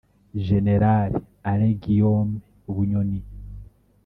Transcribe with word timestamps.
General 0.45 1.11
Alain 1.49 1.77
Guillame 1.81 2.35
Bunyoni 2.73 3.19